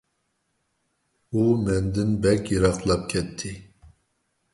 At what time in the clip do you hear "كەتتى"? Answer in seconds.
3.13-3.53